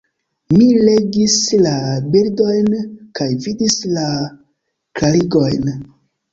[0.53, 1.73] Mi legis la
[2.15, 2.73] bildojn,
[3.21, 4.09] kaj vidis la
[4.99, 5.73] klarigojn.